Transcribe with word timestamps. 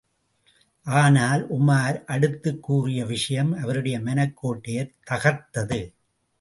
ஆனால், 0.83 1.51
உமார் 1.53 2.03
அடுத்துக் 2.05 2.63
கூறிய 2.63 3.05
விஷயம் 3.05 3.53
அவருடைய 3.53 3.99
மனக்கோட்டையைத் 3.99 4.93
தகர்த்தது. 5.09 5.93